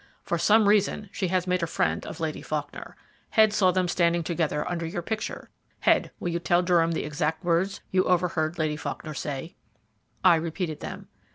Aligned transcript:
For 0.23 0.39
some 0.39 0.67
reason 0.67 1.09
she 1.13 1.27
has 1.27 1.45
made 1.45 1.61
a 1.61 1.67
friend 1.67 2.07
of 2.07 2.19
Lady 2.19 2.41
Faulkner. 2.41 2.95
Head 3.29 3.53
saw 3.53 3.69
them 3.69 3.87
standing 3.87 4.23
together 4.23 4.67
under 4.67 4.87
your 4.87 5.03
picture. 5.03 5.51
Head, 5.81 6.09
will 6.19 6.29
you 6.29 6.39
tell 6.39 6.63
Durham 6.63 6.93
the 6.93 7.05
exact 7.05 7.43
words 7.43 7.81
you 7.91 8.05
overheard 8.05 8.57
Lady 8.57 8.77
Faulkner 8.77 9.13
say?" 9.13 9.53
I 10.23 10.37
repeated 10.37 10.79
them. 10.79 11.07